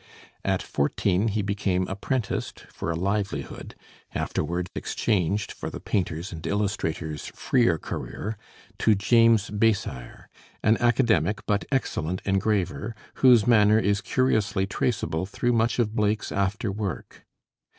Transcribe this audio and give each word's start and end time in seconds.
At 0.43 0.63
fourteen 0.63 1.27
he 1.27 1.43
became 1.43 1.87
apprenticed, 1.87 2.61
for 2.73 2.89
a 2.89 2.95
livelihood, 2.95 3.75
afterward 4.15 4.71
exchanged 4.73 5.51
for 5.51 5.69
the 5.69 5.79
painter's 5.79 6.31
and 6.31 6.43
illustrator's 6.47 7.27
freer 7.27 7.77
career, 7.77 8.35
to 8.79 8.95
James 8.95 9.51
Basire, 9.51 10.27
an 10.63 10.77
academic 10.77 11.45
but 11.45 11.65
excellent 11.71 12.23
engraver, 12.25 12.95
whose 13.17 13.45
manner 13.45 13.77
is 13.77 14.01
curiously 14.01 14.65
traceable 14.65 15.27
through 15.27 15.53
much 15.53 15.77
of 15.77 15.93
Blake's 15.95 16.31
after 16.31 16.71
work. 16.71 17.27